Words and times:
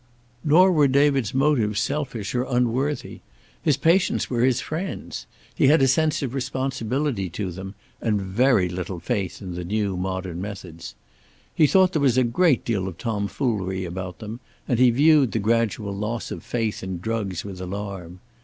Nor 0.43 0.71
were 0.71 0.87
David's 0.87 1.31
motives 1.31 1.79
selfish 1.79 2.33
or 2.33 2.41
unworthy. 2.49 3.19
His 3.61 3.77
patients 3.77 4.31
were 4.31 4.43
his 4.43 4.59
friends. 4.59 5.27
He 5.53 5.67
had 5.67 5.79
a 5.83 5.87
sense 5.87 6.23
of 6.23 6.33
responsibility 6.33 7.29
to 7.29 7.51
them, 7.51 7.75
and 8.01 8.19
very 8.19 8.67
little 8.67 8.99
faith 8.99 9.43
in 9.43 9.53
the 9.53 9.63
new 9.63 9.95
modern 9.95 10.41
methods. 10.41 10.95
He 11.53 11.67
thought 11.67 11.93
there 11.93 12.01
was 12.01 12.17
a 12.17 12.23
great 12.23 12.65
deal 12.65 12.87
of 12.87 12.97
tomfoolery 12.97 13.85
about 13.85 14.17
them, 14.17 14.39
and 14.67 14.79
he 14.79 14.89
viewed 14.89 15.33
the 15.33 15.37
gradual 15.37 15.95
loss 15.95 16.31
of 16.31 16.41
faith 16.43 16.81
in 16.81 16.97
drugs 16.97 17.45
with 17.45 17.61
alarm. 17.61 18.21